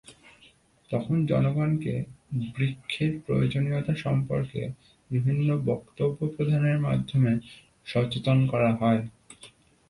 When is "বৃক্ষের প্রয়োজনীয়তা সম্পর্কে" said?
2.51-4.61